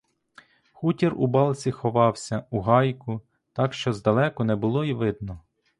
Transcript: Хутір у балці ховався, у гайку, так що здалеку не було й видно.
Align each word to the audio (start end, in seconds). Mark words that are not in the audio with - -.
Хутір 0.71 1.13
у 1.17 1.27
балці 1.27 1.71
ховався, 1.71 2.43
у 2.49 2.59
гайку, 2.61 3.21
так 3.53 3.73
що 3.73 3.93
здалеку 3.93 4.43
не 4.43 4.55
було 4.55 4.83
й 4.85 4.93
видно. 4.93 5.39